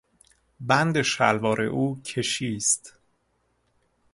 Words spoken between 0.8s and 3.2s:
شلوار او کشی است.